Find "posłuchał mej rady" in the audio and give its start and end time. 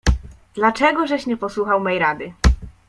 1.37-2.33